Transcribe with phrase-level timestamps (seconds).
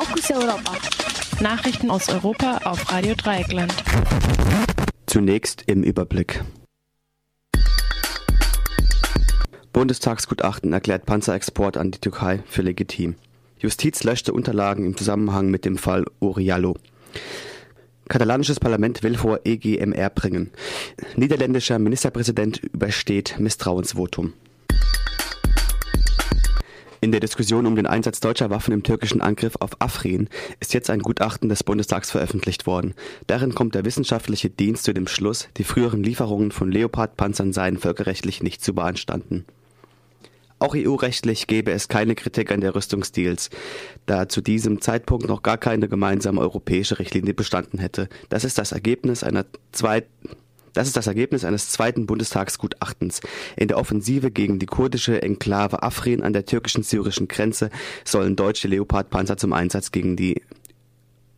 [0.00, 0.76] Fokus Europa.
[1.40, 3.74] Nachrichten aus Europa auf Radio Dreieckland.
[5.06, 6.44] Zunächst im Überblick.
[9.72, 13.16] Bundestagsgutachten erklärt Panzerexport an die Türkei für legitim.
[13.58, 16.76] Justiz löschte Unterlagen im Zusammenhang mit dem Fall Uriallo.
[18.08, 20.52] Katalanisches Parlament will vor EGMR bringen.
[21.16, 24.32] Niederländischer Ministerpräsident übersteht Misstrauensvotum.
[27.00, 30.28] In der Diskussion um den Einsatz deutscher Waffen im türkischen Angriff auf Afrin
[30.58, 32.94] ist jetzt ein Gutachten des Bundestags veröffentlicht worden.
[33.28, 38.42] Darin kommt der wissenschaftliche Dienst zu dem Schluss, die früheren Lieferungen von Leopard-Panzern seien völkerrechtlich
[38.42, 39.44] nicht zu beanstanden.
[40.58, 43.50] Auch EU-rechtlich gäbe es keine Kritik an der Rüstungsdeals,
[44.06, 48.08] da zu diesem Zeitpunkt noch gar keine gemeinsame europäische Richtlinie bestanden hätte.
[48.28, 50.30] Das ist das Ergebnis einer zweiten
[50.78, 53.20] das ist das Ergebnis eines zweiten Bundestagsgutachtens.
[53.56, 57.70] In der Offensive gegen die kurdische Enklave Afrin an der türkischen-syrischen Grenze
[58.04, 60.40] sollen deutsche Leopard-Panzer zum Einsatz gegen die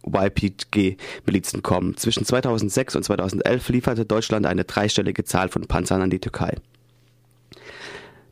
[0.07, 1.97] YPG-Milizen kommen.
[1.97, 6.57] Zwischen 2006 und 2011 lieferte Deutschland eine dreistellige Zahl von Panzern an die Türkei.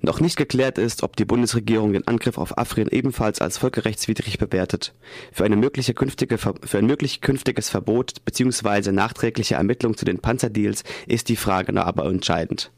[0.09, 4.95] Noch nicht geklärt ist, ob die Bundesregierung den Angriff auf Afrin ebenfalls als völkerrechtswidrig bewertet.
[5.33, 8.91] Für, eine mögliche künftige, für ein möglich künftiges Verbot bzw.
[8.93, 12.71] nachträgliche Ermittlung zu den Panzerdeals ist die Frage aber entscheidend.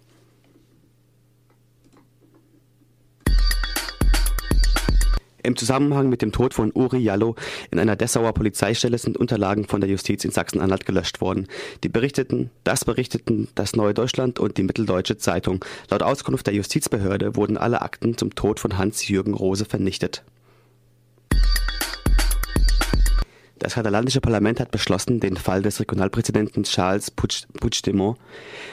[5.42, 7.34] Im Zusammenhang mit dem Tod von Uri Jallo
[7.70, 11.46] in einer Dessauer Polizeistelle sind Unterlagen von der Justiz in Sachsen-Anhalt gelöscht worden.
[11.82, 15.64] Die berichteten, das berichteten das Neue Deutschland und die Mitteldeutsche Zeitung.
[15.90, 20.22] Laut Auskunft der Justizbehörde wurden alle Akten zum Tod von Hans-Jürgen Rose vernichtet.
[23.60, 28.18] Das katalanische Parlament hat beschlossen, den Fall des Regionalpräsidenten Charles Puigdemont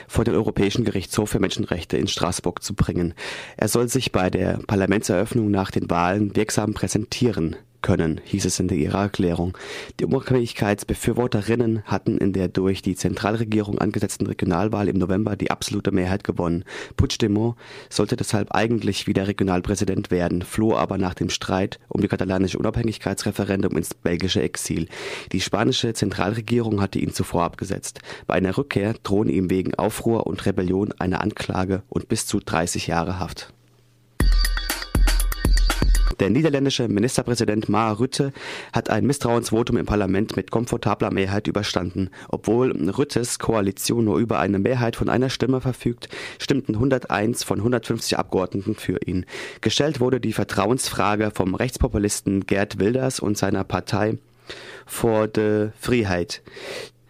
[0.08, 3.12] vor den Europäischen Gerichtshof für Menschenrechte in Straßburg zu bringen.
[3.58, 8.68] Er soll sich bei der Parlamentseröffnung nach den Wahlen wirksam präsentieren können, hieß es in
[8.68, 9.56] ihrer Erklärung.
[10.00, 16.24] Die Unabhängigkeitsbefürworterinnen hatten in der durch die Zentralregierung angesetzten Regionalwahl im November die absolute Mehrheit
[16.24, 16.64] gewonnen.
[16.96, 17.56] Puigdemont
[17.88, 23.76] sollte deshalb eigentlich wieder Regionalpräsident werden, floh aber nach dem Streit um die katalanische Unabhängigkeitsreferendum
[23.76, 24.88] ins belgische Exil.
[25.32, 28.00] Die spanische Zentralregierung hatte ihn zuvor abgesetzt.
[28.26, 32.86] Bei einer Rückkehr drohen ihm wegen Aufruhr und Rebellion eine Anklage und bis zu 30
[32.86, 33.52] Jahre Haft.
[36.20, 38.32] Der niederländische Ministerpräsident Mark Rutte
[38.72, 42.10] hat ein Misstrauensvotum im Parlament mit komfortabler Mehrheit überstanden.
[42.28, 46.08] Obwohl Rüttes Koalition nur über eine Mehrheit von einer Stimme verfügt,
[46.38, 49.26] stimmten 101 von 150 Abgeordneten für ihn.
[49.60, 54.18] Gestellt wurde die Vertrauensfrage vom Rechtspopulisten Gerd Wilders und seiner Partei
[54.86, 56.42] vor de Freiheit.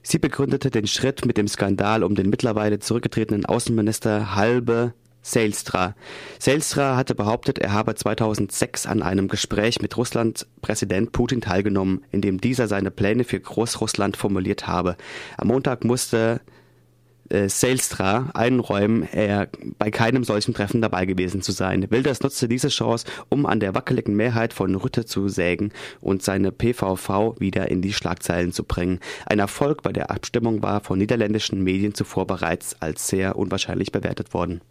[0.03, 4.93] Sie begründete den Schritt mit dem Skandal um den mittlerweile zurückgetretenen Außenminister Halbe
[5.23, 5.95] Seilstra.
[6.39, 12.21] Seilstra hatte behauptet, er habe 2006 an einem Gespräch mit Russlands Präsident Putin teilgenommen, in
[12.21, 14.97] dem dieser seine Pläne für Großrussland formuliert habe.
[15.37, 16.41] Am Montag musste
[17.31, 19.49] äh, Seilstra einräumen, er
[19.79, 21.91] bei keinem solchen Treffen dabei gewesen zu sein.
[21.91, 26.53] Wilders nutzte diese Chance, um an der wackeligen Mehrheit von Rütte zu sägen und seine
[26.53, 29.01] PVV wieder in die Schlagzeilen zu bringen.
[29.27, 34.33] Ein Erfolg bei der Abstimmung war von niederländischen Medien zuvor bereits als sehr unwahrscheinlich bewertet
[34.33, 34.63] worden.